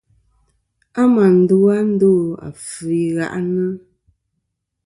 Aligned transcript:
A 1.01 1.03
mà 1.13 1.25
ndu 1.39 1.57
a 1.75 1.77
ndo 1.91 2.11
afvɨ 2.47 2.85
i 3.03 3.05
ghaʼnɨ. 3.15 3.65